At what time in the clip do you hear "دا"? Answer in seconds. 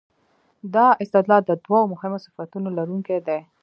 0.73-0.87